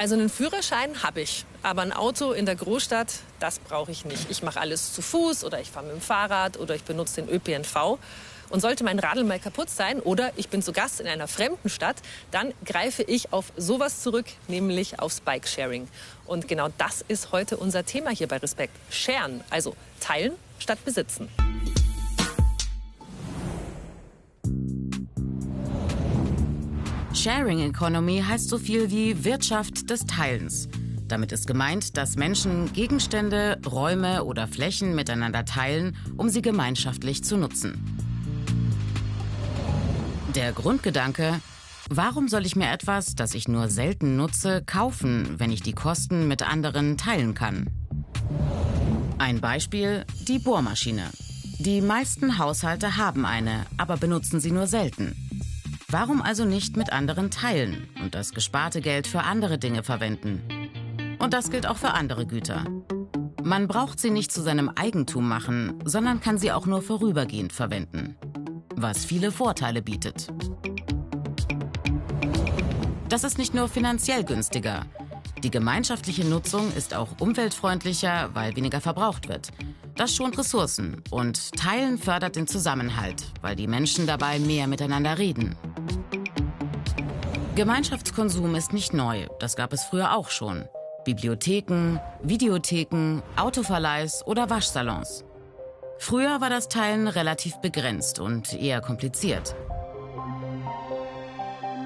Also 0.00 0.14
einen 0.14 0.30
Führerschein 0.30 1.02
habe 1.02 1.20
ich, 1.20 1.44
aber 1.62 1.82
ein 1.82 1.92
Auto 1.92 2.32
in 2.32 2.46
der 2.46 2.56
Großstadt, 2.56 3.16
das 3.38 3.58
brauche 3.58 3.92
ich 3.92 4.06
nicht. 4.06 4.30
Ich 4.30 4.42
mache 4.42 4.58
alles 4.58 4.94
zu 4.94 5.02
Fuß 5.02 5.44
oder 5.44 5.60
ich 5.60 5.70
fahre 5.70 5.84
mit 5.84 5.94
dem 5.94 6.00
Fahrrad 6.00 6.58
oder 6.58 6.74
ich 6.74 6.84
benutze 6.84 7.20
den 7.20 7.28
ÖPNV. 7.28 7.98
Und 8.48 8.60
sollte 8.62 8.82
mein 8.82 8.98
Radl 8.98 9.24
mal 9.24 9.38
kaputt 9.38 9.68
sein 9.68 10.00
oder 10.00 10.32
ich 10.36 10.48
bin 10.48 10.62
zu 10.62 10.72
Gast 10.72 11.00
in 11.02 11.06
einer 11.06 11.28
fremden 11.28 11.68
Stadt, 11.68 11.96
dann 12.30 12.54
greife 12.64 13.02
ich 13.02 13.34
auf 13.34 13.52
sowas 13.58 14.00
zurück, 14.00 14.24
nämlich 14.48 14.98
aufs 15.00 15.20
Bikesharing. 15.20 15.86
Und 16.24 16.48
genau 16.48 16.68
das 16.78 17.04
ist 17.06 17.32
heute 17.32 17.58
unser 17.58 17.84
Thema 17.84 18.08
hier 18.08 18.26
bei 18.26 18.38
Respekt. 18.38 18.72
Sharen, 18.88 19.44
also 19.50 19.76
teilen 20.00 20.32
statt 20.58 20.82
besitzen. 20.82 21.28
Sharing 27.12 27.58
Economy 27.60 28.22
heißt 28.26 28.48
so 28.48 28.56
viel 28.56 28.90
wie 28.90 29.24
Wirtschaft 29.24 29.90
des 29.90 30.06
Teilens. 30.06 30.68
Damit 31.08 31.32
ist 31.32 31.48
gemeint, 31.48 31.96
dass 31.96 32.16
Menschen 32.16 32.72
Gegenstände, 32.72 33.60
Räume 33.66 34.24
oder 34.24 34.46
Flächen 34.46 34.94
miteinander 34.94 35.44
teilen, 35.44 35.96
um 36.16 36.28
sie 36.28 36.40
gemeinschaftlich 36.40 37.24
zu 37.24 37.36
nutzen. 37.36 37.98
Der 40.36 40.52
Grundgedanke, 40.52 41.40
warum 41.90 42.28
soll 42.28 42.46
ich 42.46 42.54
mir 42.54 42.70
etwas, 42.70 43.16
das 43.16 43.34
ich 43.34 43.48
nur 43.48 43.68
selten 43.68 44.16
nutze, 44.16 44.62
kaufen, 44.64 45.34
wenn 45.38 45.50
ich 45.50 45.62
die 45.62 45.72
Kosten 45.72 46.28
mit 46.28 46.48
anderen 46.48 46.96
teilen 46.96 47.34
kann? 47.34 47.68
Ein 49.18 49.40
Beispiel, 49.40 50.04
die 50.28 50.38
Bohrmaschine. 50.38 51.10
Die 51.58 51.80
meisten 51.80 52.38
Haushalte 52.38 52.96
haben 52.96 53.26
eine, 53.26 53.66
aber 53.76 53.96
benutzen 53.96 54.38
sie 54.38 54.52
nur 54.52 54.68
selten. 54.68 55.29
Warum 55.92 56.22
also 56.22 56.44
nicht 56.44 56.76
mit 56.76 56.92
anderen 56.92 57.32
teilen 57.32 57.88
und 58.00 58.14
das 58.14 58.32
gesparte 58.32 58.80
Geld 58.80 59.08
für 59.08 59.24
andere 59.24 59.58
Dinge 59.58 59.82
verwenden? 59.82 60.40
Und 61.18 61.34
das 61.34 61.50
gilt 61.50 61.66
auch 61.66 61.78
für 61.78 61.90
andere 61.94 62.26
Güter. 62.26 62.64
Man 63.42 63.66
braucht 63.66 63.98
sie 63.98 64.10
nicht 64.10 64.30
zu 64.30 64.40
seinem 64.40 64.68
Eigentum 64.68 65.28
machen, 65.28 65.74
sondern 65.84 66.20
kann 66.20 66.38
sie 66.38 66.52
auch 66.52 66.66
nur 66.66 66.80
vorübergehend 66.82 67.52
verwenden. 67.52 68.16
Was 68.76 69.04
viele 69.04 69.32
Vorteile 69.32 69.82
bietet. 69.82 70.28
Das 73.08 73.24
ist 73.24 73.38
nicht 73.38 73.54
nur 73.54 73.66
finanziell 73.68 74.22
günstiger. 74.22 74.86
Die 75.42 75.50
gemeinschaftliche 75.50 76.24
Nutzung 76.24 76.72
ist 76.72 76.94
auch 76.94 77.18
umweltfreundlicher, 77.18 78.30
weil 78.32 78.54
weniger 78.54 78.80
verbraucht 78.80 79.28
wird. 79.28 79.50
Das 80.00 80.16
schont 80.16 80.38
Ressourcen 80.38 81.04
und 81.10 81.52
Teilen 81.58 81.98
fördert 81.98 82.34
den 82.34 82.46
Zusammenhalt, 82.46 83.22
weil 83.42 83.54
die 83.54 83.66
Menschen 83.66 84.06
dabei 84.06 84.38
mehr 84.38 84.66
miteinander 84.66 85.18
reden. 85.18 85.56
Gemeinschaftskonsum 87.54 88.54
ist 88.54 88.72
nicht 88.72 88.94
neu, 88.94 89.26
das 89.40 89.56
gab 89.56 89.74
es 89.74 89.84
früher 89.84 90.16
auch 90.16 90.30
schon. 90.30 90.64
Bibliotheken, 91.04 91.98
Videotheken, 92.22 93.20
Autoverleihs 93.36 94.26
oder 94.26 94.48
Waschsalons. 94.48 95.26
Früher 95.98 96.40
war 96.40 96.48
das 96.48 96.68
Teilen 96.68 97.06
relativ 97.06 97.56
begrenzt 97.58 98.20
und 98.20 98.54
eher 98.54 98.80
kompliziert. 98.80 99.54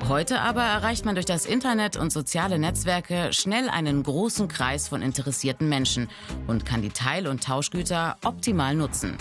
Heute 0.08 0.42
aber 0.42 0.62
erreicht 0.62 1.06
man 1.06 1.14
durch 1.14 1.24
das 1.24 1.46
Internet 1.46 1.96
und 1.96 2.12
soziale 2.12 2.58
Netzwerke 2.58 3.32
schnell 3.32 3.70
einen 3.70 4.02
großen 4.02 4.48
Kreis 4.48 4.86
von 4.86 5.00
interessierten 5.00 5.70
Menschen 5.70 6.08
und 6.46 6.66
kann 6.66 6.82
die 6.82 6.90
Teil- 6.90 7.26
und 7.26 7.42
Tauschgüter 7.42 8.18
optimal 8.22 8.74
nutzen. 8.74 9.16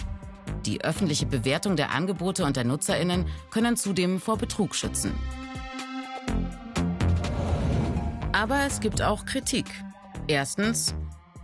Die 0.65 0.83
öffentliche 0.83 1.25
Bewertung 1.25 1.77
der 1.77 1.91
Angebote 1.91 2.43
und 2.43 2.57
der 2.57 2.65
Nutzerinnen 2.65 3.27
können 3.49 3.77
zudem 3.77 4.19
vor 4.19 4.37
Betrug 4.37 4.75
schützen. 4.75 5.13
Aber 8.33 8.65
es 8.65 8.81
gibt 8.81 9.01
auch 9.01 9.25
Kritik. 9.25 9.67
Erstens, 10.27 10.93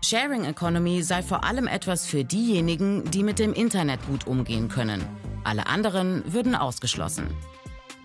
Sharing 0.04 0.44
Economy 0.44 1.02
sei 1.02 1.24
vor 1.24 1.46
allem 1.46 1.68
etwas 1.68 2.06
für 2.06 2.26
diejenigen, 2.26 3.10
die 3.12 3.24
mit 3.24 3.40
dem 3.40 3.54
Internet 3.54 4.06
gut 4.06 4.28
umgehen 4.28 4.68
können. 4.68 5.02
Alle 5.46 5.68
anderen 5.68 6.24
würden 6.34 6.56
ausgeschlossen. 6.56 7.28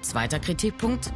Zweiter 0.00 0.38
Kritikpunkt. 0.38 1.12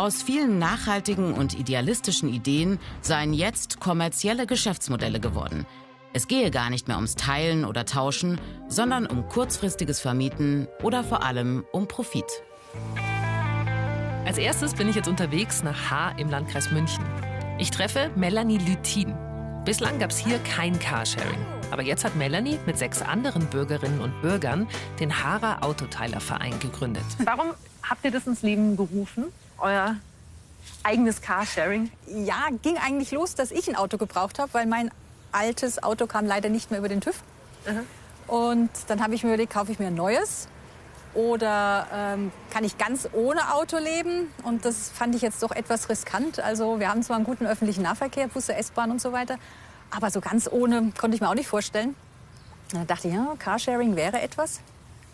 Aus 0.00 0.22
vielen 0.22 0.58
nachhaltigen 0.58 1.34
und 1.34 1.52
idealistischen 1.52 2.30
Ideen 2.30 2.78
seien 3.02 3.34
jetzt 3.34 3.80
kommerzielle 3.80 4.46
Geschäftsmodelle 4.46 5.20
geworden. 5.20 5.66
Es 6.14 6.26
gehe 6.26 6.50
gar 6.50 6.70
nicht 6.70 6.88
mehr 6.88 6.96
ums 6.96 7.16
Teilen 7.16 7.66
oder 7.66 7.84
Tauschen, 7.84 8.40
sondern 8.66 9.04
um 9.04 9.28
kurzfristiges 9.28 10.00
Vermieten 10.00 10.68
oder 10.82 11.04
vor 11.04 11.22
allem 11.22 11.66
um 11.70 11.86
Profit. 11.86 12.24
Als 14.24 14.38
erstes 14.38 14.72
bin 14.72 14.88
ich 14.88 14.96
jetzt 14.96 15.06
unterwegs 15.06 15.62
nach 15.62 15.90
Haar 15.90 16.18
im 16.18 16.30
Landkreis 16.30 16.70
München. 16.70 17.04
Ich 17.58 17.70
treffe 17.70 18.10
Melanie 18.16 18.56
Lüthin. 18.56 19.14
Bislang 19.66 19.98
gab 19.98 20.12
es 20.12 20.16
hier 20.16 20.38
kein 20.38 20.78
Carsharing. 20.78 21.44
Aber 21.70 21.82
jetzt 21.82 22.06
hat 22.06 22.16
Melanie 22.16 22.58
mit 22.64 22.78
sechs 22.78 23.02
anderen 23.02 23.44
Bürgerinnen 23.48 24.00
und 24.00 24.22
Bürgern 24.22 24.66
den 24.98 25.22
Haarer 25.22 25.62
Autoteilerverein 25.62 26.58
gegründet. 26.58 27.04
Warum 27.22 27.48
habt 27.82 28.02
ihr 28.02 28.10
das 28.10 28.26
ins 28.26 28.40
Leben 28.40 28.78
gerufen, 28.78 29.26
euer 29.60 29.96
eigenes 30.82 31.20
Carsharing? 31.20 31.90
Ja, 32.06 32.48
ging 32.62 32.76
eigentlich 32.78 33.10
los, 33.10 33.34
dass 33.34 33.50
ich 33.50 33.68
ein 33.68 33.76
Auto 33.76 33.98
gebraucht 33.98 34.38
habe, 34.38 34.52
weil 34.54 34.66
mein 34.66 34.90
altes 35.32 35.82
Auto 35.82 36.06
kam 36.06 36.26
leider 36.26 36.48
nicht 36.48 36.70
mehr 36.70 36.80
über 36.80 36.88
den 36.88 37.00
TÜV. 37.00 37.22
Mhm. 37.66 37.86
Und 38.26 38.70
dann 38.88 39.02
habe 39.02 39.14
ich 39.14 39.22
mir 39.22 39.30
überlegt, 39.30 39.52
kaufe 39.52 39.72
ich 39.72 39.78
mir 39.78 39.88
ein 39.88 39.94
neues 39.94 40.48
oder 41.14 41.88
ähm, 41.92 42.30
kann 42.52 42.62
ich 42.62 42.78
ganz 42.78 43.08
ohne 43.12 43.52
Auto 43.52 43.78
leben? 43.78 44.28
Und 44.44 44.64
das 44.64 44.90
fand 44.90 45.14
ich 45.14 45.22
jetzt 45.22 45.42
doch 45.42 45.50
etwas 45.50 45.88
riskant. 45.88 46.38
Also 46.38 46.78
wir 46.78 46.88
haben 46.88 47.02
zwar 47.02 47.16
einen 47.16 47.24
guten 47.24 47.46
öffentlichen 47.46 47.82
Nahverkehr, 47.82 48.28
Busse, 48.28 48.54
S-Bahn 48.54 48.90
und 48.90 49.00
so 49.00 49.12
weiter, 49.12 49.36
aber 49.90 50.10
so 50.10 50.20
ganz 50.20 50.48
ohne 50.50 50.92
konnte 50.98 51.16
ich 51.16 51.20
mir 51.20 51.28
auch 51.28 51.34
nicht 51.34 51.48
vorstellen. 51.48 51.96
Da 52.72 52.84
dachte 52.84 53.08
ich, 53.08 53.14
ja, 53.14 53.34
Carsharing 53.38 53.96
wäre 53.96 54.20
etwas. 54.20 54.60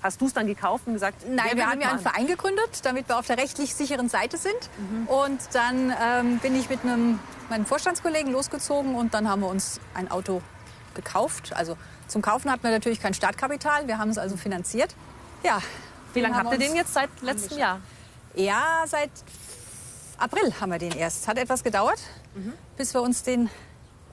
Hast 0.06 0.20
du 0.20 0.26
es 0.26 0.32
dann 0.32 0.46
gekauft 0.46 0.86
und 0.86 0.92
gesagt? 0.92 1.28
Nein, 1.28 1.56
wir 1.56 1.66
haben 1.66 1.80
ja 1.80 1.90
einen 1.90 1.98
Verein 1.98 2.28
gegründet, 2.28 2.84
damit 2.84 3.08
wir 3.08 3.18
auf 3.18 3.26
der 3.26 3.38
rechtlich 3.38 3.74
sicheren 3.74 4.08
Seite 4.08 4.36
sind. 4.36 4.54
Mhm. 4.78 5.08
Und 5.08 5.40
dann 5.52 5.92
ähm, 6.00 6.38
bin 6.38 6.54
ich 6.54 6.70
mit 6.70 6.84
einem, 6.84 7.18
meinem 7.50 7.66
Vorstandskollegen 7.66 8.30
losgezogen 8.30 8.94
und 8.94 9.14
dann 9.14 9.28
haben 9.28 9.40
wir 9.40 9.48
uns 9.48 9.80
ein 9.94 10.08
Auto 10.08 10.42
gekauft. 10.94 11.54
Also 11.56 11.76
zum 12.06 12.22
Kaufen 12.22 12.52
hatten 12.52 12.62
wir 12.62 12.70
natürlich 12.70 13.00
kein 13.00 13.14
Startkapital, 13.14 13.88
wir 13.88 13.98
haben 13.98 14.10
es 14.10 14.18
also 14.18 14.36
finanziert. 14.36 14.94
Ja, 15.42 15.60
wie 16.14 16.20
lange 16.20 16.36
habt 16.36 16.52
ihr 16.52 16.58
den 16.58 16.76
jetzt 16.76 16.94
seit 16.94 17.10
letztem 17.20 17.58
Jahr? 17.58 17.80
Ja, 18.36 18.84
seit 18.86 19.10
April 20.18 20.54
haben 20.60 20.70
wir 20.70 20.78
den 20.78 20.92
erst. 20.92 21.26
Hat 21.26 21.36
etwas 21.36 21.64
gedauert, 21.64 21.98
mhm. 22.36 22.52
bis 22.76 22.94
wir 22.94 23.02
uns 23.02 23.24
den 23.24 23.50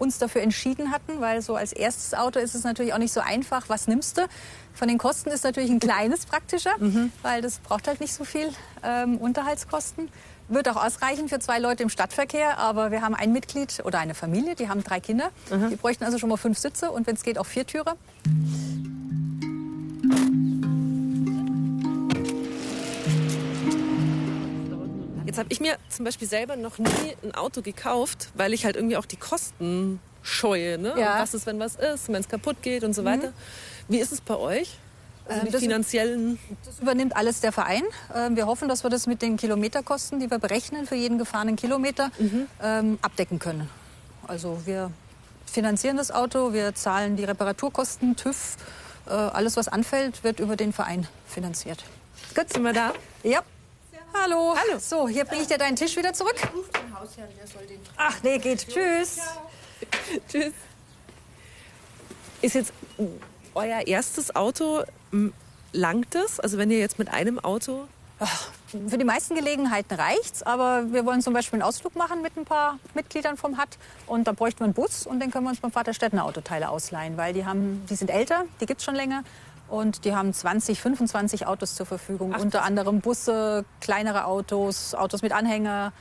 uns 0.03 0.19
dafür 0.19 0.41
entschieden 0.41 0.91
hatten, 0.91 1.19
weil 1.19 1.41
so 1.41 1.55
als 1.55 1.71
erstes 1.73 2.13
Auto 2.13 2.39
ist 2.39 2.53
es 2.53 2.63
natürlich 2.63 2.93
auch 2.93 2.99
nicht 2.99 3.13
so 3.13 3.21
einfach. 3.21 3.69
Was 3.69 3.87
nimmst 3.87 4.17
du? 4.17 4.21
Von 4.73 4.87
den 4.87 4.97
Kosten 4.97 5.29
ist 5.29 5.43
natürlich 5.43 5.71
ein 5.71 5.79
kleines 5.79 6.25
praktischer, 6.25 6.73
mhm. 6.77 7.11
weil 7.21 7.41
das 7.41 7.59
braucht 7.59 7.87
halt 7.87 8.01
nicht 8.01 8.13
so 8.13 8.23
viel 8.23 8.49
ähm, 8.83 9.17
Unterhaltskosten. 9.17 10.09
Wird 10.49 10.67
auch 10.67 10.75
ausreichen 10.75 11.29
für 11.29 11.39
zwei 11.39 11.57
Leute 11.57 11.83
im 11.83 11.89
Stadtverkehr, 11.89 12.57
aber 12.57 12.91
wir 12.91 13.01
haben 13.01 13.15
ein 13.15 13.31
Mitglied 13.31 13.81
oder 13.85 13.99
eine 13.99 14.13
Familie, 14.13 14.55
die 14.55 14.67
haben 14.67 14.83
drei 14.83 14.99
Kinder. 14.99 15.29
Mhm. 15.49 15.69
Die 15.69 15.75
bräuchten 15.77 16.03
also 16.03 16.19
schon 16.19 16.29
mal 16.29 16.37
fünf 16.37 16.57
Sitze 16.57 16.91
und 16.91 17.07
wenn 17.07 17.15
es 17.15 17.23
geht 17.23 17.37
auch 17.37 17.45
vier 17.45 17.65
Türe. 17.65 17.95
Jetzt 25.33 25.39
habe 25.39 25.49
ich 25.51 25.59
mir 25.59 25.77
zum 25.89 26.05
Beispiel 26.05 26.27
selber 26.27 26.55
noch 26.55 26.77
nie 26.77 27.15
ein 27.23 27.33
Auto 27.33 27.63
gekauft, 27.63 28.29
weil 28.35 28.53
ich 28.53 28.65
halt 28.65 28.75
irgendwie 28.75 28.97
auch 28.97 29.05
die 29.07 29.15
Kosten 29.15 29.99
scheue. 30.21 30.77
Ne? 30.77 30.93
Ja. 30.95 31.19
was 31.19 31.33
ist, 31.33 31.47
wenn 31.47 31.59
was 31.59 31.75
ist, 31.75 32.07
wenn 32.09 32.21
es 32.21 32.29
kaputt 32.29 32.57
geht 32.61 32.83
und 32.83 32.93
so 32.93 33.03
weiter. 33.03 33.29
Mhm. 33.29 33.33
Wie 33.87 33.97
ist 33.97 34.11
es 34.11 34.21
bei 34.21 34.35
euch? 34.35 34.77
Also 35.25 35.39
ähm, 35.39 35.45
die 35.47 35.51
das, 35.51 35.61
finanziellen. 35.61 36.37
Das 36.63 36.77
übernimmt 36.79 37.15
alles 37.15 37.41
der 37.41 37.51
Verein. 37.51 37.81
Ähm, 38.15 38.35
wir 38.35 38.45
hoffen, 38.45 38.67
dass 38.69 38.83
wir 38.83 38.91
das 38.91 39.07
mit 39.07 39.23
den 39.23 39.37
Kilometerkosten, 39.37 40.19
die 40.19 40.29
wir 40.29 40.37
berechnen 40.37 40.85
für 40.85 40.93
jeden 40.93 41.17
gefahrenen 41.17 41.55
Kilometer, 41.55 42.11
mhm. 42.19 42.45
ähm, 42.61 42.99
abdecken 43.01 43.39
können. 43.39 43.67
Also 44.27 44.61
wir 44.65 44.91
finanzieren 45.51 45.97
das 45.97 46.11
Auto, 46.11 46.53
wir 46.53 46.75
zahlen 46.75 47.15
die 47.15 47.23
Reparaturkosten, 47.23 48.15
TÜV, 48.15 48.57
äh, 49.07 49.09
alles 49.09 49.57
was 49.57 49.67
anfällt, 49.67 50.23
wird 50.23 50.39
über 50.39 50.55
den 50.57 50.73
Verein 50.73 51.07
finanziert. 51.25 51.83
Gut, 52.35 52.53
sind 52.53 52.61
wir 52.61 52.73
da? 52.73 52.93
Ja. 53.23 53.41
Hallo. 54.13 54.55
Hallo. 54.55 54.79
So, 54.79 55.07
hier 55.07 55.25
bringe 55.25 55.41
ich 55.41 55.47
dir 55.47 55.57
deinen 55.57 55.75
Tisch 55.75 55.97
wieder 55.97 56.13
zurück. 56.13 56.35
Ruf 56.55 56.69
den 56.69 56.97
Hausherrn, 56.97 57.29
der 57.37 57.47
soll 57.47 57.65
den. 57.65 57.79
Ach 57.97 58.21
nee, 58.23 58.37
geht. 58.37 58.67
Tschüss. 58.67 59.17
Tschüss. 60.29 60.53
Ist 62.41 62.55
jetzt 62.55 62.73
euer 63.55 63.87
erstes 63.87 64.35
Auto, 64.35 64.83
langt 65.71 66.15
es? 66.15 66.39
Also 66.39 66.57
wenn 66.57 66.71
ihr 66.71 66.79
jetzt 66.79 66.99
mit 66.99 67.09
einem 67.09 67.39
Auto... 67.39 67.87
Ach, 68.19 68.49
für 68.67 68.97
die 68.97 69.03
meisten 69.03 69.35
Gelegenheiten 69.35 69.95
reicht's, 69.95 70.43
aber 70.43 70.93
wir 70.93 71.05
wollen 71.05 71.21
zum 71.21 71.33
Beispiel 71.33 71.57
einen 71.57 71.67
Ausflug 71.67 71.95
machen 71.95 72.21
mit 72.21 72.37
ein 72.37 72.45
paar 72.45 72.79
Mitgliedern 72.93 73.37
vom 73.37 73.57
HAT 73.57 73.77
und 74.07 74.27
da 74.27 74.31
bräuchten 74.31 74.59
wir 74.59 74.65
einen 74.65 74.73
Bus 74.73 75.05
und 75.05 75.19
den 75.19 75.31
können 75.31 75.45
wir 75.45 75.49
uns 75.49 75.59
beim 75.59 75.71
Vater 75.71 75.93
Städtner 75.93 76.23
Autoteile 76.23 76.69
ausleihen, 76.69 77.17
weil 77.17 77.33
die 77.33 77.45
haben, 77.45 77.85
die 77.89 77.95
sind 77.95 78.09
älter, 78.09 78.45
die 78.61 78.65
gibt's 78.65 78.83
schon 78.83 78.95
länger 78.95 79.23
und 79.73 80.05
die 80.05 80.15
haben 80.15 80.31
20, 80.31 80.79
25 80.79 81.47
Autos 81.47 81.73
zur 81.73 81.87
Verfügung. 81.87 82.33
Ach, 82.35 82.41
Unter 82.41 82.63
anderem 82.63 83.01
Busse, 83.01 83.65
kleinere 83.81 84.25
Autos, 84.25 84.93
Autos 84.93 85.21
mit 85.21 85.31
Anhänger 85.33 85.91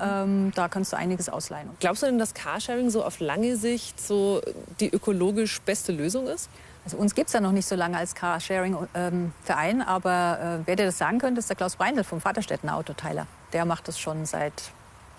Ähm, 0.00 0.52
da 0.54 0.68
kannst 0.68 0.92
du 0.92 0.96
einiges 0.96 1.28
ausleihen. 1.28 1.68
Glaubst 1.80 2.02
du 2.02 2.06
denn, 2.06 2.20
dass 2.20 2.32
Carsharing 2.32 2.90
so 2.90 3.02
auf 3.02 3.18
lange 3.18 3.56
Sicht 3.56 4.00
so 4.00 4.40
die 4.78 4.88
ökologisch 4.88 5.60
beste 5.62 5.90
Lösung 5.90 6.28
ist? 6.28 6.48
Also 6.84 6.96
uns 6.96 7.16
gibt 7.16 7.26
es 7.26 7.32
ja 7.32 7.40
noch 7.40 7.50
nicht 7.50 7.66
so 7.66 7.74
lange 7.74 7.98
als 7.98 8.14
Carsharing-Verein, 8.14 9.80
ähm, 9.80 9.82
aber 9.82 10.60
äh, 10.62 10.66
wer 10.66 10.76
dir 10.76 10.86
das 10.86 10.96
sagen 10.96 11.18
könnte, 11.18 11.40
ist 11.40 11.48
der 11.48 11.56
Klaus 11.56 11.74
Breindl 11.74 12.04
vom 12.04 12.20
Vaterstädten 12.20 12.70
Autoteiler. 12.70 13.26
Der 13.52 13.64
macht 13.64 13.88
das 13.88 13.98
schon 13.98 14.26
seit 14.26 14.52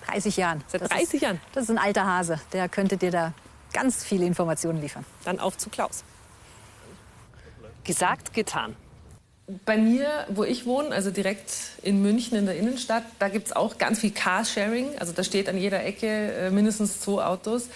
30 0.07 0.37
Jahren. 0.37 0.63
Seit 0.67 0.89
30 0.89 1.15
ist, 1.15 1.21
Jahren? 1.21 1.41
Das 1.51 1.65
ist 1.65 1.69
ein 1.69 1.77
alter 1.77 2.05
Hase. 2.05 2.39
Der 2.53 2.69
könnte 2.69 2.95
dir 2.95 3.11
da 3.11 3.33
ganz 3.73 4.05
viele 4.05 4.25
Informationen 4.25 4.79
liefern. 4.79 5.03
Dann 5.25 5.41
auf 5.41 5.57
zu 5.57 5.69
Klaus. 5.69 6.05
Gesagt, 7.83 8.33
getan. 8.33 8.75
Bei 9.65 9.77
mir, 9.77 10.25
wo 10.29 10.43
ich 10.43 10.65
wohne, 10.65 10.91
also 10.91 11.11
direkt 11.11 11.51
in 11.81 12.01
München 12.01 12.37
in 12.37 12.45
der 12.45 12.55
Innenstadt, 12.55 13.03
da 13.19 13.27
gibt 13.27 13.47
es 13.47 13.53
auch 13.53 13.77
ganz 13.77 13.99
viel 13.99 14.11
Carsharing. 14.11 14.97
Also 14.99 15.13
da 15.13 15.23
steht 15.23 15.49
an 15.49 15.57
jeder 15.57 15.83
Ecke 15.83 16.07
äh, 16.07 16.51
mindestens 16.51 17.01
zwei 17.01 17.25
Autos. 17.25 17.67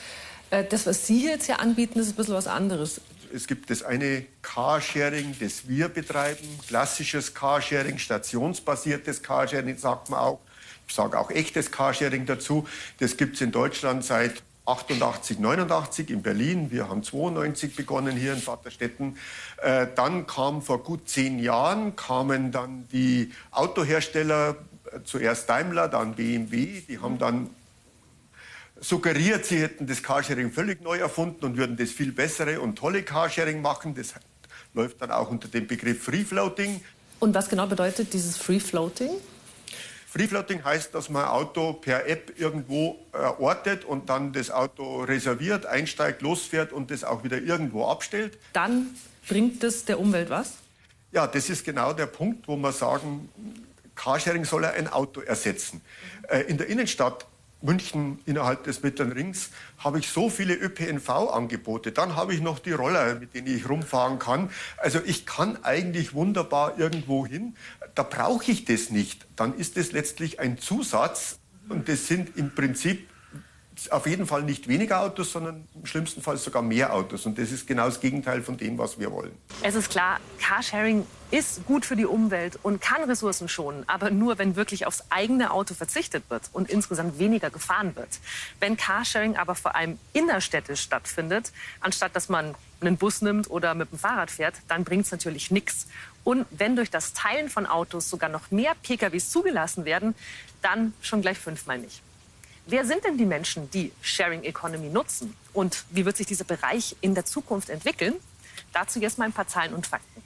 Äh, 0.52 0.64
das, 0.64 0.86
was 0.86 1.08
Sie 1.08 1.26
jetzt 1.26 1.48
hier 1.48 1.60
anbieten, 1.60 2.00
ist 2.00 2.10
ein 2.10 2.16
bisschen 2.16 2.36
was 2.36 2.48
anderes. 2.48 3.02
Es 3.34 3.48
gibt 3.48 3.70
das 3.70 3.84
eine 3.84 4.26
Carsharing, 4.42 5.36
das 5.40 5.68
wir 5.68 5.90
betreiben, 5.90 6.48
klassisches 6.68 7.34
Carsharing, 7.34 7.98
stationsbasiertes 7.98 9.22
Carsharing, 9.24 9.78
sagt 9.78 10.10
man 10.10 10.20
auch. 10.20 10.40
Ich 10.88 10.94
sage 10.94 11.20
auch 11.20 11.32
echtes 11.32 11.72
Carsharing 11.72 12.26
dazu. 12.26 12.68
Das 13.00 13.18
gibt 13.18 13.36
es 13.36 13.42
in 13.42 13.52
Deutschland 13.52 14.06
seit 14.06 14.44
88, 14.66 15.40
89 15.40 16.10
in 16.10 16.22
Berlin. 16.22 16.72
Wir 16.72 16.90
haben 16.90 17.04
92 17.04 17.76
begonnen 17.76 18.16
hier 18.18 18.34
in 18.34 18.40
Vaterstetten. 18.40 19.18
Äh, 19.62 19.88
dann 19.96 20.26
kam 20.26 20.62
vor 20.62 20.84
gut 20.84 21.08
zehn 21.08 21.40
Jahren 21.40 21.96
kamen 21.96 22.52
dann 22.52 22.88
die 22.92 23.32
Autohersteller, 23.52 24.56
äh, 24.92 25.00
zuerst 25.04 25.50
Daimler, 25.50 25.88
dann 25.88 26.16
BMW. 26.16 26.82
Die 26.82 27.00
haben 27.00 27.20
dann 27.20 27.52
suggeriert, 28.80 29.46
sie 29.46 29.62
hätten 29.62 29.88
das 29.88 30.04
Carsharing 30.04 30.52
völlig 30.52 30.82
neu 30.82 30.98
erfunden 30.98 31.46
und 31.46 31.58
würden 31.58 31.78
das 31.78 31.92
viel 31.92 32.12
bessere 32.12 32.60
und 32.60 32.76
tolle 32.76 33.04
Carsharing 33.04 33.62
machen. 33.62 33.96
Das 33.96 34.14
läuft 34.74 35.02
dann 35.02 35.12
auch 35.12 35.30
unter 35.30 35.48
dem 35.48 35.68
Begriff 35.68 36.04
Free 36.04 36.24
Floating. 36.24 36.82
Und 37.20 37.34
was 37.34 37.50
genau 37.50 37.68
bedeutet 37.68 38.14
dieses 38.14 38.38
Free 38.38 38.60
Floating? 38.60 39.12
Free 40.16 40.30
Floating 40.30 40.64
heißt, 40.64 40.96
dass 40.96 41.10
man 41.10 41.24
ein 41.24 41.30
Auto 41.30 41.74
per 41.74 42.08
App 42.08 42.40
irgendwo 42.40 43.06
äh, 43.12 43.18
ortet 43.18 43.84
und 43.84 44.08
dann 44.08 44.32
das 44.32 44.50
Auto 44.50 45.02
reserviert, 45.04 45.66
einsteigt, 45.66 46.22
losfährt 46.22 46.72
und 46.72 46.90
das 46.90 47.04
auch 47.04 47.26
wieder 47.26 47.38
irgendwo 47.38 47.86
abstellt. 47.86 48.38
Dann 48.54 48.96
bringt 49.28 49.62
es 49.62 49.84
der 49.84 50.00
Umwelt 50.00 50.30
was? 50.30 50.54
Ja, 51.12 51.28
das 51.28 51.50
ist 51.50 51.66
genau 51.66 51.92
der 51.92 52.06
Punkt, 52.06 52.48
wo 52.48 52.56
wir 52.56 52.72
sagen, 52.72 53.28
Carsharing 53.96 54.46
soll 54.46 54.64
ja 54.64 54.70
ein 54.70 54.88
Auto 54.88 55.20
ersetzen. 55.20 55.82
Äh, 56.30 56.44
in 56.44 56.58
der 56.58 56.68
Innenstadt 56.68 57.28
München 57.62 58.20
innerhalb 58.26 58.64
des 58.64 58.84
Mittleren 58.84 59.12
Rings 59.12 59.50
habe 59.78 60.00
ich 60.00 60.10
so 60.10 60.30
viele 60.30 60.54
ÖPNV-Angebote. 60.56 61.92
Dann 61.92 62.16
habe 62.16 62.34
ich 62.34 62.42
noch 62.42 62.60
die 62.60 62.74
Roller, 62.74 63.16
mit 63.16 63.34
denen 63.34 63.48
ich 63.48 63.68
rumfahren 63.68 64.20
kann. 64.20 64.50
Also 64.78 65.00
ich 65.04 65.26
kann 65.26 65.64
eigentlich 65.64 66.14
wunderbar 66.14 66.78
irgendwo 66.78 67.26
hin. 67.26 67.56
Da 67.96 68.04
brauche 68.04 68.52
ich 68.52 68.66
das 68.66 68.90
nicht. 68.90 69.26
Dann 69.36 69.58
ist 69.58 69.78
es 69.78 69.92
letztlich 69.92 70.40
ein 70.40 70.58
Zusatz. 70.58 71.40
Und 71.68 71.90
das 71.90 72.08
sind 72.08 72.38
im 72.38 72.54
Prinzip 72.54 73.10
auf 73.90 74.08
jeden 74.08 74.26
Fall 74.26 74.44
nicht 74.44 74.68
weniger 74.68 75.02
Autos, 75.02 75.32
sondern 75.32 75.68
im 75.76 75.86
schlimmsten 75.86 76.22
Fall 76.22 76.38
sogar 76.38 76.62
mehr 76.62 76.94
Autos. 76.94 77.26
Und 77.26 77.38
das 77.38 77.52
ist 77.52 77.68
genau 77.68 77.86
das 77.86 78.00
Gegenteil 78.00 78.42
von 78.42 78.58
dem, 78.58 78.78
was 78.78 79.00
wir 79.00 79.12
wollen. 79.12 79.32
Es 79.62 79.76
ist 79.76 79.90
klar, 79.90 80.20
Carsharing 80.40 81.06
ist 81.32 81.66
gut 81.66 81.86
für 81.86 81.96
die 81.96 82.06
Umwelt 82.06 82.58
und 82.64 82.80
kann 82.80 83.04
Ressourcen 83.04 83.50
schonen, 83.50 83.84
aber 83.88 84.12
nur, 84.12 84.38
wenn 84.38 84.56
wirklich 84.56 84.86
aufs 84.86 85.04
eigene 85.10 85.52
Auto 85.52 85.74
verzichtet 85.74 86.24
wird 86.30 86.44
und 86.54 86.70
insgesamt 86.70 87.20
weniger 87.20 87.50
gefahren 87.50 87.96
wird. 87.96 88.20
Wenn 88.60 88.78
Carsharing 88.78 89.36
aber 89.36 89.56
vor 89.56 89.76
allem 89.76 90.00
innerstädtisch 90.14 90.82
stattfindet, 90.82 91.52
anstatt 91.82 92.16
dass 92.16 92.30
man 92.30 92.56
einen 92.82 92.98
Bus 92.98 93.22
nimmt 93.22 93.50
oder 93.50 93.74
mit 93.74 93.92
dem 93.92 94.00
Fahrrad 94.00 94.32
fährt, 94.32 94.56
dann 94.68 94.84
bringt 94.84 95.06
es 95.06 95.12
natürlich 95.12 95.52
nichts. 95.52 95.88
Und 96.24 96.46
wenn 96.52 96.76
durch 96.76 96.90
das 96.90 97.14
Teilen 97.14 97.50
von 97.50 97.66
Autos 97.66 98.10
sogar 98.10 98.30
noch 98.30 98.52
mehr 98.52 98.74
PKWs 98.84 99.30
zugelassen 99.30 99.86
werden, 99.86 100.16
dann 100.62 100.94
schon 101.02 101.22
gleich 101.22 101.38
fünfmal 101.38 101.80
nicht. 101.80 102.02
Wer 102.68 102.84
sind 102.84 103.04
denn 103.06 103.16
die 103.16 103.26
Menschen, 103.26 103.70
die 103.70 103.92
Sharing 104.02 104.44
Economy 104.44 104.90
nutzen? 104.90 105.36
Und 105.54 105.86
wie 105.92 106.04
wird 106.04 106.18
sich 106.18 106.26
dieser 106.26 106.46
Bereich 106.46 106.96
in 107.02 107.14
der 107.14 107.24
Zukunft 107.24 107.70
entwickeln? 107.70 108.16
Dazu 108.74 109.00
jetzt 109.00 109.20
mal 109.20 109.26
ein 109.26 109.34
paar 109.34 109.48
Zahlen 109.48 109.74
und 109.76 109.86
Fakten. 109.86 110.24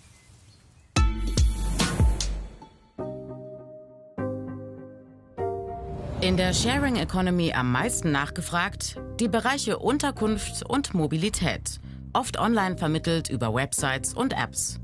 In 6.21 6.37
der 6.37 6.53
Sharing 6.53 6.95
Economy 6.95 7.51
am 7.53 7.71
meisten 7.71 8.11
nachgefragt 8.11 8.97
die 9.19 9.27
Bereiche 9.27 9.79
Unterkunft 9.79 10.63
und 10.65 10.93
Mobilität, 10.93 11.81
oft 12.13 12.39
online 12.39 12.77
vermittelt 12.77 13.29
über 13.29 13.53
Websites 13.53 14.13
und 14.13 14.33
Apps. 14.33 14.79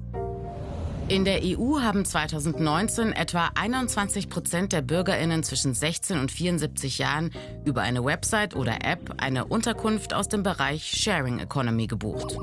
In 1.07 1.24
der 1.24 1.42
EU 1.44 1.81
haben 1.81 2.04
2019 2.04 3.12
etwa 3.12 3.52
21 3.54 4.28
Prozent 4.28 4.74
der 4.74 4.81
Bürgerinnen 4.81 5.44
zwischen 5.44 5.75
16 5.75 6.18
und 6.18 6.31
74 6.31 6.98
Jahren 6.98 7.30
über 7.63 7.84
eine 7.84 8.04
Website 8.04 8.56
oder 8.56 8.84
App 8.84 9.13
eine 9.18 9.46
Unterkunft 9.46 10.16
aus 10.16 10.30
dem 10.30 10.42
Bereich 10.42 10.84
Sharing 10.84 11.38
Economy 11.38 11.86
gebucht. 11.86 12.36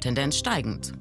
Tendenz 0.00 0.36
steigend. 0.36 0.92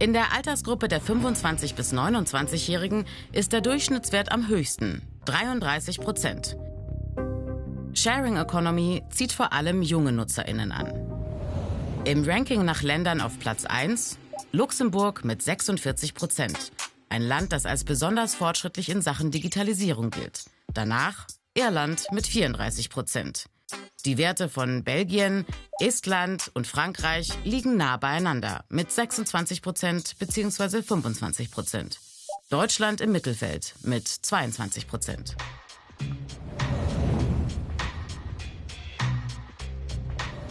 In 0.00 0.12
der 0.12 0.34
Altersgruppe 0.34 0.88
der 0.88 1.00
25 1.00 1.76
bis 1.76 1.94
29-Jährigen 1.94 3.04
ist 3.30 3.52
der 3.52 3.60
Durchschnittswert 3.60 4.32
am 4.32 4.48
höchsten, 4.48 5.02
33 5.26 6.00
Prozent. 6.00 6.56
Sharing 7.94 8.36
Economy 8.36 9.04
zieht 9.10 9.30
vor 9.30 9.52
allem 9.52 9.82
junge 9.82 10.10
Nutzerinnen 10.10 10.72
an. 10.72 10.92
Im 12.04 12.24
Ranking 12.24 12.64
nach 12.64 12.82
Ländern 12.82 13.20
auf 13.20 13.38
Platz 13.38 13.64
1 13.64 14.18
Luxemburg 14.52 15.24
mit 15.24 15.42
46 15.42 16.14
Prozent. 16.14 16.72
Ein 17.08 17.22
Land, 17.22 17.52
das 17.52 17.66
als 17.66 17.84
besonders 17.84 18.34
fortschrittlich 18.34 18.88
in 18.88 19.00
Sachen 19.00 19.30
Digitalisierung 19.30 20.10
gilt. 20.10 20.44
Danach 20.74 21.26
Irland 21.54 22.06
mit 22.10 22.26
34 22.26 22.90
Prozent. 22.90 23.44
Die 24.04 24.18
Werte 24.18 24.48
von 24.48 24.82
Belgien, 24.82 25.44
Estland 25.78 26.50
und 26.54 26.66
Frankreich 26.66 27.30
liegen 27.44 27.76
nah 27.76 27.96
beieinander 27.96 28.64
mit 28.68 28.90
26 28.90 29.62
Prozent 29.62 30.18
bzw. 30.18 30.82
25 30.82 31.52
Prozent. 31.52 32.00
Deutschland 32.48 33.00
im 33.00 33.12
Mittelfeld 33.12 33.74
mit 33.82 34.08
22 34.08 34.88
Prozent. 34.88 35.36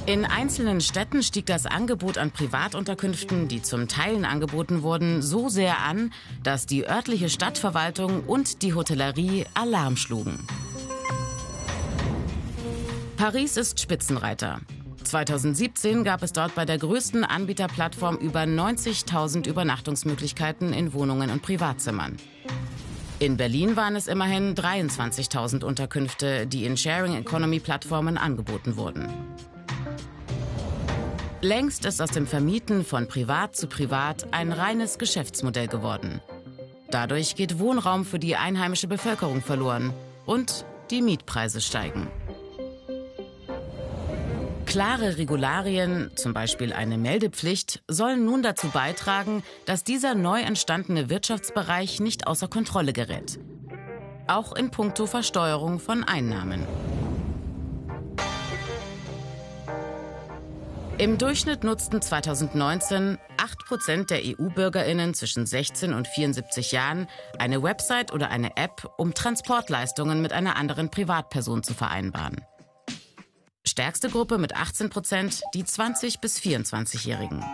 In 0.09 0.25
einzelnen 0.25 0.81
Städten 0.81 1.21
stieg 1.21 1.45
das 1.45 1.67
Angebot 1.67 2.17
an 2.17 2.31
Privatunterkünften, 2.31 3.47
die 3.47 3.61
zum 3.61 3.87
Teilen 3.87 4.25
angeboten 4.25 4.81
wurden, 4.81 5.21
so 5.21 5.49
sehr 5.49 5.83
an, 5.83 6.11
dass 6.41 6.65
die 6.65 6.87
örtliche 6.87 7.29
Stadtverwaltung 7.29 8.23
und 8.23 8.63
die 8.63 8.73
Hotellerie 8.73 9.45
Alarm 9.53 9.97
schlugen. 9.97 10.39
Paris 13.17 13.55
ist 13.55 13.79
Spitzenreiter. 13.79 14.61
2017 15.03 16.03
gab 16.03 16.23
es 16.23 16.33
dort 16.33 16.55
bei 16.55 16.65
der 16.65 16.79
größten 16.79 17.23
Anbieterplattform 17.23 18.15
über 18.15 18.41
90.000 18.45 19.47
Übernachtungsmöglichkeiten 19.47 20.73
in 20.73 20.93
Wohnungen 20.93 21.29
und 21.29 21.43
Privatzimmern. 21.43 22.17
In 23.19 23.37
Berlin 23.37 23.75
waren 23.75 23.95
es 23.95 24.07
immerhin 24.07 24.55
23.000 24.55 25.63
Unterkünfte, 25.63 26.47
die 26.47 26.65
in 26.65 26.77
Sharing 26.77 27.13
Economy 27.13 27.59
Plattformen 27.59 28.17
angeboten 28.17 28.75
wurden. 28.75 29.07
Längst 31.41 31.85
ist 31.85 32.01
aus 32.01 32.09
dem 32.09 32.27
Vermieten 32.27 32.83
von 32.83 33.07
Privat 33.07 33.55
zu 33.55 33.67
Privat 33.67 34.27
ein 34.33 34.51
reines 34.51 34.97
Geschäftsmodell 34.97 35.67
geworden. 35.67 36.19
Dadurch 36.91 37.35
geht 37.35 37.59
Wohnraum 37.59 38.03
für 38.03 38.19
die 38.19 38.35
einheimische 38.35 38.87
Bevölkerung 38.87 39.41
verloren 39.41 39.93
und 40.25 40.65
die 40.91 41.01
Mietpreise 41.01 41.61
steigen. 41.61 42.07
Klare 44.65 45.17
Regularien, 45.17 46.11
zum 46.15 46.33
Beispiel 46.33 46.73
eine 46.73 46.97
Meldepflicht, 46.97 47.81
sollen 47.87 48.25
nun 48.25 48.43
dazu 48.43 48.67
beitragen, 48.67 49.41
dass 49.65 49.85
dieser 49.85 50.15
neu 50.15 50.41
entstandene 50.41 51.09
Wirtschaftsbereich 51.09 52.01
nicht 52.01 52.27
außer 52.27 52.49
Kontrolle 52.49 52.91
gerät. 52.91 53.39
Auch 54.27 54.53
in 54.53 54.71
puncto 54.71 55.07
Versteuerung 55.07 55.79
von 55.79 56.03
Einnahmen. 56.03 56.67
Im 60.99 61.17
Durchschnitt 61.17 61.63
nutzten 61.63 62.01
2019 62.01 63.17
8 63.37 63.65
Prozent 63.65 64.09
der 64.09 64.19
EU-Bürgerinnen 64.21 65.13
zwischen 65.13 65.45
16 65.45 65.93
und 65.93 66.09
74 66.09 66.73
Jahren 66.73 67.07
eine 67.37 67.63
Website 67.63 68.11
oder 68.11 68.29
eine 68.31 68.57
App, 68.57 68.85
um 68.97 69.13
Transportleistungen 69.13 70.21
mit 70.21 70.33
einer 70.33 70.57
anderen 70.57 70.91
Privatperson 70.91 71.63
zu 71.63 71.73
vereinbaren. 71.73 72.41
Stärkste 73.65 74.09
Gruppe 74.09 74.37
mit 74.37 74.57
18 74.57 74.89
Prozent 74.89 75.41
die 75.53 75.63
20 75.63 76.19
bis 76.19 76.37
24-Jährigen. 76.37 77.45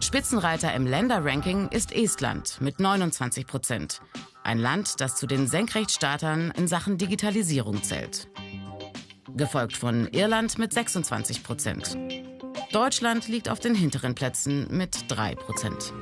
Spitzenreiter 0.00 0.74
im 0.74 0.84
Länderranking 0.84 1.68
ist 1.68 1.92
Estland 1.92 2.60
mit 2.60 2.80
29 2.80 3.46
Prozent. 3.46 4.02
Ein 4.42 4.58
Land, 4.58 5.00
das 5.00 5.14
zu 5.14 5.28
den 5.28 5.46
Senkrechtstartern 5.46 6.50
in 6.56 6.66
Sachen 6.66 6.98
Digitalisierung 6.98 7.84
zählt. 7.84 8.26
Gefolgt 9.36 9.76
von 9.76 10.08
Irland 10.08 10.58
mit 10.58 10.72
26 10.72 11.42
Prozent. 11.42 11.98
Deutschland 12.72 13.28
liegt 13.28 13.50
auf 13.50 13.60
den 13.60 13.74
hinteren 13.74 14.14
Plätzen 14.14 14.66
mit 14.70 15.04
3 15.08 15.34
Prozent. 15.34 15.92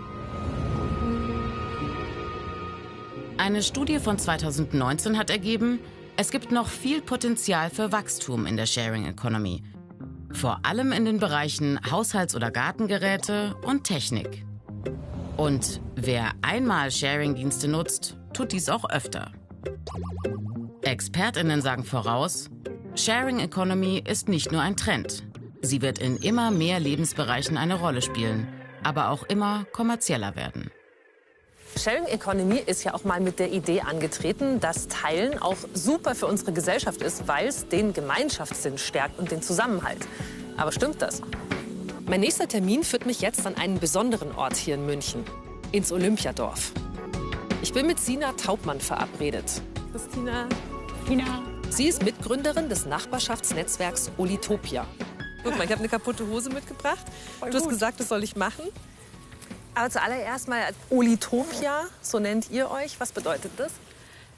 Eine 3.37 3.65
Studie 3.65 3.99
von 3.99 4.19
2019 4.19 5.19
hat 5.19 5.31
ergeben, 5.31 5.81
es 6.17 6.31
gibt 6.31 6.53
noch 6.53 6.69
viel 6.69 7.03
Potenzial 7.03 7.71
für 7.71 7.91
Wachstum 7.91 8.47
in 8.47 8.57
der 8.57 8.67
Sharing 8.67 9.05
Economy. 9.05 9.65
Vor 10.31 10.61
allem 10.65 10.93
in 10.93 11.05
den 11.05 11.19
Bereichen 11.19 11.81
Haushalts- 11.91 12.37
oder 12.37 12.53
Gartengeräte 12.53 13.57
und 13.65 13.83
Technik. 13.83 14.47
Und 15.37 15.81
wer 15.97 16.31
einmal 16.43 16.93
Sharing-Dienste 16.93 17.67
nutzt, 17.67 18.17
tut 18.33 18.53
dies 18.53 18.69
auch 18.69 18.89
öfter. 18.89 19.33
Expertinnen 20.83 21.63
sagen 21.63 21.83
voraus, 21.83 22.51
Sharing 22.97 23.41
Economy 23.41 24.03
ist 24.07 24.29
nicht 24.29 24.53
nur 24.53 24.63
ein 24.63 24.77
Trend. 24.77 25.25
Sie 25.63 25.83
wird 25.83 25.99
in 25.99 26.17
immer 26.17 26.53
mehr 26.53 26.79
Lebensbereichen 26.79 27.57
eine 27.57 27.75
Rolle 27.75 28.03
spielen, 28.03 28.47
aber 28.85 29.11
auch 29.11 29.25
immer 29.25 29.65
kommerzieller 29.73 30.37
werden. 30.37 30.71
Sharing 31.77 32.05
Economy 32.05 32.63
ist 32.65 32.85
ja 32.85 32.95
auch 32.95 33.03
mal 33.03 33.21
mit 33.21 33.41
der 33.41 33.53
Idee 33.53 33.81
angetreten, 33.81 34.61
dass 34.61 34.87
Teilen 34.87 35.43
auch 35.43 35.57
super 35.75 36.15
für 36.15 36.27
unsere 36.27 36.53
Gesellschaft 36.53 37.03
ist, 37.03 37.27
weil 37.27 37.49
es 37.49 37.67
den 37.67 37.93
Gemeinschaftssinn 37.95 38.79
stärkt 38.79 39.19
und 39.19 39.33
den 39.33 39.43
Zusammenhalt. 39.43 40.07
Aber 40.57 40.71
stimmt 40.71 41.03
das? 41.03 41.21
Mein 42.07 42.21
nächster 42.21 42.47
Termin 42.47 42.85
führt 42.85 43.07
mich 43.07 43.21
jetzt 43.21 43.45
an 43.45 43.57
einen 43.57 43.81
besonderen 43.81 44.33
Ort 44.37 44.57
hier 44.57 44.77
in 44.77 44.87
München, 44.87 45.25
ins 45.73 45.91
Olympiadorf. 45.91 46.71
Ich 47.61 47.73
bin 47.73 47.89
mit 47.89 47.99
Sina 47.99 48.33
Taubmann 48.33 48.79
verabredet. 48.79 49.63
Christina. 49.91 50.47
Tina. 51.09 51.54
Sie 51.71 51.89
ist 51.89 52.03
Mitgründerin 52.05 52.69
des 52.69 52.87
Nachbarschaftsnetzwerks 52.87 54.11
Olitopia. 54.17 54.87
Guck 55.43 55.57
mal, 55.57 55.65
ich 55.65 55.71
habe 55.71 55.81
eine 55.81 55.89
kaputte 55.89 56.27
Hose 56.27 56.51
mitgebracht. 56.51 57.05
Voll 57.41 57.51
du 57.51 57.57
hast 57.57 57.65
gut. 57.65 57.73
gesagt, 57.73 58.01
das 58.01 58.09
soll 58.09 58.23
ich 58.23 58.37
machen. 58.37 58.65
Aber 59.75 59.91
zuallererst 59.91 60.49
mal 60.49 60.61
Olitopia, 60.91 61.83
so 62.01 62.21
nennt 62.21 62.51
ihr 62.51 62.71
euch. 62.71 62.99
Was 63.01 63.11
bedeutet 63.13 63.51
das? 63.57 63.73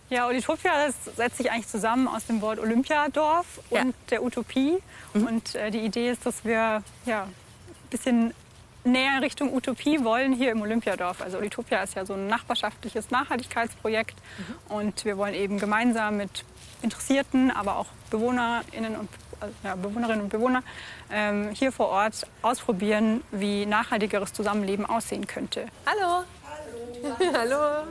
Ja, 0.09 0.27
Olitopia 0.27 0.87
das 0.87 1.17
setzt 1.17 1.37
sich 1.37 1.51
eigentlich 1.51 1.69
zusammen 1.69 2.09
aus 2.09 2.25
dem 2.27 2.41
Wort 2.41 2.59
Olympiadorf 2.59 3.61
Ja. 3.71 3.83
und 3.83 3.95
der 4.11 4.23
Utopie. 4.23 4.79
Und 5.15 5.55
äh, 5.57 5.71
die 5.71 5.81
Idee 5.81 6.11
ist, 6.11 6.25
dass 6.25 6.45
wir 6.45 6.83
ja, 7.05 7.25
ein 7.25 7.35
bisschen 7.91 8.33
näher 8.85 9.21
Richtung 9.21 9.53
Utopie 9.53 10.03
wollen 10.05 10.33
hier 10.33 10.53
im 10.53 10.63
Olympiadorf. 10.63 11.21
Also 11.21 11.39
Olitopia 11.39 11.83
ist 11.83 11.97
ja 11.97 12.07
so 12.07 12.15
ein 12.15 12.29
nachbarschaftliches 12.29 13.11
Nachhaltigkeitsprojekt. 13.11 14.15
Und 14.69 15.05
wir 15.05 15.19
wollen 15.19 15.35
eben 15.35 15.59
gemeinsam 15.59 16.17
mit 16.19 16.45
Interessierten, 16.87 17.51
aber 17.51 17.77
auch 17.77 17.87
BewohnerInnen 18.11 18.97
und 18.97 19.09
also, 19.41 19.55
ja, 19.65 19.75
Bewohnerinnen 19.75 20.23
und 20.23 20.29
Bewohner 20.31 20.63
ähm, 21.11 21.51
hier 21.53 21.73
vor 21.73 21.89
Ort 21.89 22.27
ausprobieren, 22.43 23.23
wie 23.33 23.67
nachhaltigeres 23.67 24.33
Zusammenleben 24.33 24.87
aussehen 24.87 25.27
könnte. 25.27 25.67
Hallo. 25.85 26.25
Hallo. 27.03 27.33
Hallo. 27.39 27.87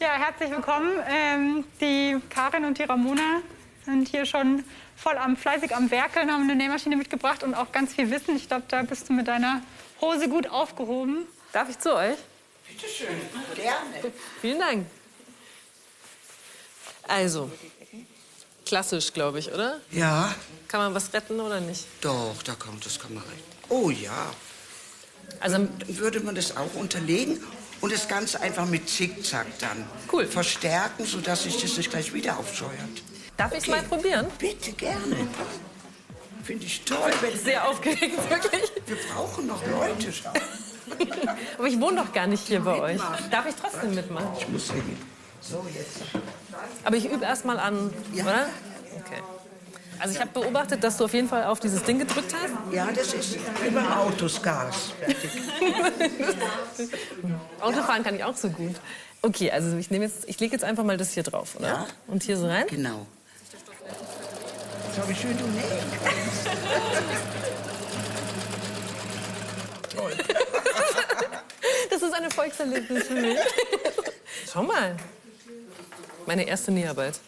Ja, 0.00 0.14
herzlich 0.14 0.50
willkommen. 0.50 0.92
Ähm, 1.08 1.64
die 1.80 2.16
Karin 2.30 2.64
und 2.64 2.78
die 2.78 2.84
Ramona 2.84 3.40
sind 3.84 4.08
hier 4.08 4.24
schon 4.24 4.64
voll 4.96 5.16
am 5.18 5.36
fleißig 5.36 5.74
am 5.74 5.90
Werkeln, 5.90 6.32
haben 6.32 6.44
eine 6.44 6.54
Nähmaschine 6.54 6.96
mitgebracht 6.96 7.42
und 7.42 7.54
auch 7.54 7.70
ganz 7.72 7.94
viel 7.94 8.10
Wissen. 8.10 8.36
Ich 8.36 8.48
glaube, 8.48 8.64
da 8.68 8.82
bist 8.82 9.08
du 9.08 9.12
mit 9.12 9.28
deiner 9.28 9.62
Hose 10.00 10.28
gut 10.28 10.48
aufgehoben. 10.48 11.26
Darf 11.52 11.68
ich 11.68 11.78
zu 11.78 11.94
euch? 11.94 12.16
Bitte 12.68 12.88
schön, 12.88 13.20
gerne. 13.54 14.12
Vielen 14.40 14.58
Dank. 14.58 14.86
Also, 17.08 17.50
klassisch, 18.66 19.12
glaube 19.12 19.38
ich, 19.38 19.52
oder? 19.52 19.80
Ja, 19.90 20.34
Kann 20.68 20.80
man 20.80 20.94
was 20.94 21.12
retten 21.12 21.40
oder 21.40 21.60
nicht? 21.60 21.84
doch, 22.00 22.42
da 22.44 22.54
kommt 22.54 22.84
das 22.86 22.98
kann 22.98 23.14
man 23.14 23.22
recht. 23.24 23.42
Oh 23.68 23.90
ja, 23.90 24.30
Also, 25.40 25.56
dann 25.58 25.68
würde 25.88 26.20
man 26.20 26.34
das 26.34 26.56
auch 26.56 26.74
unterlegen 26.74 27.42
und 27.80 27.92
das 27.92 28.06
Ganze 28.08 28.40
einfach 28.40 28.66
mit 28.66 28.88
Zickzack 28.88 29.46
dann 29.58 29.84
Cool. 30.12 30.26
verstärken, 30.26 31.04
sodass 31.04 31.42
sich 31.44 31.60
das 31.60 31.76
nicht 31.76 31.90
gleich 31.90 32.12
wieder 32.14 32.38
aufscheuert. 32.38 33.02
darf 33.36 33.52
ich 33.52 33.58
es 33.58 33.66
mal 33.66 33.82
probieren? 33.82 34.26
Bitte, 34.38 34.72
gerne. 34.72 35.26
Finde 36.44 36.66
ich 36.66 36.82
toll. 36.84 37.12
Wenn, 37.20 37.38
Sehr 37.38 37.68
aufgeregt, 37.68 38.18
wirklich. 38.30 38.62
wir 38.86 38.96
brauchen 39.12 39.46
noch 39.46 39.64
Leute. 39.66 40.12
Aber 41.58 41.66
ich 41.66 41.80
wohne 41.80 42.02
doch 42.02 42.12
gar 42.12 42.26
nicht 42.26 42.46
hier 42.46 42.60
bei 42.60 42.80
euch. 42.80 43.00
Darf 43.30 43.46
ich 43.46 43.54
trotzdem 43.54 43.94
mitmachen? 43.94 44.28
Ich 44.38 44.48
muss 44.48 44.70
hin. 44.72 44.96
So, 45.42 45.64
jetzt. 45.74 45.98
Aber 46.84 46.96
ich 46.96 47.10
übe 47.10 47.24
erst 47.24 47.44
mal 47.44 47.58
an, 47.58 47.92
Ja. 48.14 48.24
oder? 48.24 48.46
Okay. 49.04 49.20
Also 49.98 50.14
ich 50.14 50.20
habe 50.20 50.30
beobachtet, 50.32 50.82
dass 50.82 50.96
du 50.96 51.04
auf 51.04 51.12
jeden 51.14 51.28
Fall 51.28 51.44
auf 51.44 51.60
dieses 51.60 51.82
Ding 51.84 51.98
gedrückt 51.98 52.34
hast. 52.34 52.74
Ja, 52.74 52.88
das 52.92 53.14
ist 53.14 53.34
wie 53.62 53.70
beim 53.70 53.92
Autosgas. 53.92 54.92
Autofahren 57.60 58.02
kann 58.02 58.16
ich 58.16 58.24
auch 58.24 58.36
so 58.36 58.48
gut. 58.48 58.74
Okay, 59.20 59.50
also 59.52 59.76
ich 59.76 59.90
nehme 59.90 60.06
jetzt, 60.06 60.28
ich 60.28 60.40
lege 60.40 60.52
jetzt 60.52 60.64
einfach 60.64 60.82
mal 60.82 60.96
das 60.96 61.12
hier 61.12 61.22
drauf, 61.22 61.54
oder? 61.56 61.68
Ja. 61.68 61.86
Und 62.08 62.24
hier 62.24 62.36
so 62.36 62.48
rein. 62.48 62.66
Genau. 62.68 63.06
Schau, 64.96 65.08
wie 65.08 65.14
schön 65.14 65.36
du. 65.38 65.44
Das 71.90 72.02
ist 72.02 72.14
ein 72.14 72.24
Erfolgserlebnis 72.24 73.04
für 73.04 73.14
mich. 73.14 73.38
Schau 74.52 74.62
mal. 74.62 74.96
Meine 76.26 76.44
erste 76.44 76.72
Näharbeit. 76.72 77.20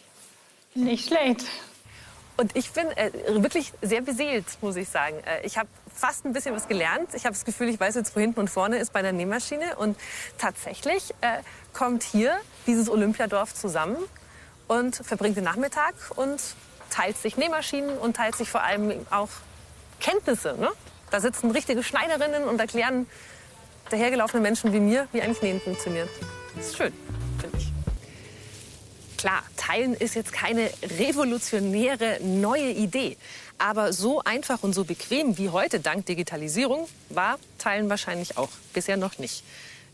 Nicht 0.74 1.08
schlecht. 1.08 1.44
Und 2.36 2.56
ich 2.56 2.72
bin 2.72 2.86
äh, 2.96 3.10
wirklich 3.42 3.72
sehr 3.80 4.00
beseelt, 4.00 4.46
muss 4.60 4.76
ich 4.76 4.88
sagen. 4.88 5.16
Äh, 5.24 5.46
ich 5.46 5.56
habe 5.56 5.68
fast 5.94 6.24
ein 6.24 6.32
bisschen 6.32 6.54
was 6.54 6.66
gelernt. 6.66 7.10
Ich 7.14 7.24
habe 7.24 7.34
das 7.34 7.44
Gefühl, 7.44 7.68
ich 7.68 7.78
weiß 7.78 7.94
jetzt, 7.94 8.16
wo 8.16 8.20
hinten 8.20 8.40
und 8.40 8.50
vorne 8.50 8.78
ist 8.78 8.92
bei 8.92 9.02
der 9.02 9.12
Nähmaschine. 9.12 9.76
Und 9.76 9.96
tatsächlich 10.38 11.12
äh, 11.20 11.38
kommt 11.72 12.02
hier 12.02 12.36
dieses 12.66 12.90
Olympiadorf 12.90 13.54
zusammen 13.54 13.96
und 14.66 14.96
verbringt 14.96 15.36
den 15.36 15.44
Nachmittag 15.44 15.94
und 16.16 16.40
teilt 16.90 17.16
sich 17.18 17.36
Nähmaschinen 17.36 17.96
und 17.98 18.16
teilt 18.16 18.34
sich 18.34 18.48
vor 18.48 18.62
allem 18.62 18.94
auch 19.10 19.28
Kenntnisse. 20.00 20.56
Ne? 20.58 20.70
Da 21.10 21.20
sitzen 21.20 21.52
richtige 21.52 21.84
Schneiderinnen 21.84 22.44
und 22.44 22.60
erklären 22.60 23.06
dahergelaufenen 23.90 24.42
Menschen 24.42 24.72
wie 24.72 24.80
mir, 24.80 25.06
wie 25.12 25.22
eigentlich 25.22 25.42
Nähen 25.42 25.60
funktioniert. 25.60 26.08
Das 26.56 26.66
ist 26.66 26.76
schön. 26.76 26.92
Klar, 29.24 29.42
Teilen 29.56 29.94
ist 29.94 30.16
jetzt 30.16 30.34
keine 30.34 30.68
revolutionäre 30.98 32.18
neue 32.20 32.70
Idee. 32.72 33.16
Aber 33.56 33.94
so 33.94 34.20
einfach 34.22 34.62
und 34.62 34.74
so 34.74 34.84
bequem 34.84 35.38
wie 35.38 35.48
heute 35.48 35.80
dank 35.80 36.04
Digitalisierung 36.04 36.88
war 37.08 37.38
Teilen 37.56 37.88
wahrscheinlich 37.88 38.36
auch 38.36 38.50
bisher 38.74 38.98
noch 38.98 39.16
nicht. 39.16 39.42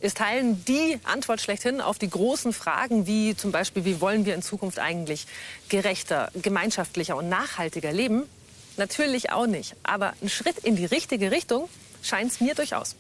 Ist 0.00 0.16
Teilen 0.16 0.64
die 0.64 0.98
Antwort 1.04 1.40
schlechthin 1.40 1.80
auf 1.80 1.96
die 1.96 2.10
großen 2.10 2.52
Fragen 2.52 3.06
wie 3.06 3.36
zum 3.36 3.52
Beispiel, 3.52 3.84
wie 3.84 4.00
wollen 4.00 4.24
wir 4.24 4.34
in 4.34 4.42
Zukunft 4.42 4.80
eigentlich 4.80 5.28
gerechter, 5.68 6.32
gemeinschaftlicher 6.34 7.16
und 7.16 7.28
nachhaltiger 7.28 7.92
leben? 7.92 8.24
Natürlich 8.78 9.30
auch 9.30 9.46
nicht. 9.46 9.76
Aber 9.84 10.14
ein 10.20 10.28
Schritt 10.28 10.58
in 10.64 10.74
die 10.74 10.86
richtige 10.86 11.30
Richtung 11.30 11.68
scheint 12.02 12.32
es 12.32 12.40
mir 12.40 12.56
durchaus. 12.56 12.96